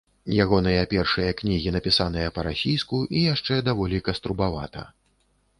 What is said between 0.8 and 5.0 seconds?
першыя кнігі напісаныя па-расійску і яшчэ даволі каструбавата.